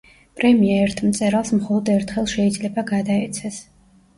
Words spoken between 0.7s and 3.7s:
ერთ მწერალს მხოლოდ ერთხელ შეიძლება გადაეცეს.